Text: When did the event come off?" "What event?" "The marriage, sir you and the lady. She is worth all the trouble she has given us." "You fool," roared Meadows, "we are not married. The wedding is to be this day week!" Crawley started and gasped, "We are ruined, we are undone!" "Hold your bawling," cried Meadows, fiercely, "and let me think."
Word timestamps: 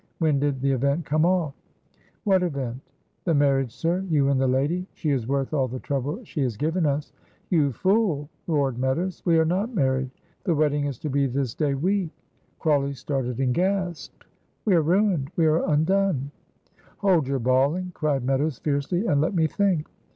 When 0.17 0.39
did 0.39 0.61
the 0.61 0.71
event 0.71 1.05
come 1.05 1.27
off?" 1.27 1.53
"What 2.23 2.41
event?" 2.41 2.79
"The 3.25 3.35
marriage, 3.35 3.71
sir 3.71 4.03
you 4.09 4.29
and 4.29 4.41
the 4.41 4.47
lady. 4.47 4.87
She 4.95 5.11
is 5.11 5.27
worth 5.27 5.53
all 5.53 5.67
the 5.67 5.77
trouble 5.79 6.23
she 6.23 6.41
has 6.41 6.57
given 6.57 6.87
us." 6.87 7.13
"You 7.51 7.71
fool," 7.71 8.27
roared 8.47 8.79
Meadows, 8.79 9.21
"we 9.27 9.37
are 9.37 9.45
not 9.45 9.75
married. 9.75 10.09
The 10.43 10.55
wedding 10.55 10.85
is 10.85 10.97
to 11.01 11.09
be 11.11 11.27
this 11.27 11.53
day 11.53 11.75
week!" 11.75 12.09
Crawley 12.57 12.93
started 12.95 13.39
and 13.39 13.53
gasped, 13.53 14.25
"We 14.65 14.73
are 14.73 14.81
ruined, 14.81 15.29
we 15.35 15.45
are 15.45 15.63
undone!" 15.69 16.31
"Hold 16.97 17.27
your 17.27 17.37
bawling," 17.37 17.91
cried 17.93 18.23
Meadows, 18.23 18.57
fiercely, 18.57 19.05
"and 19.05 19.21
let 19.21 19.35
me 19.35 19.45
think." 19.45 19.87